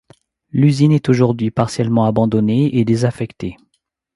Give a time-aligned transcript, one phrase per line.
[0.49, 3.55] L'usine est aujourd'hui partiellement abandonnée et désaffectée.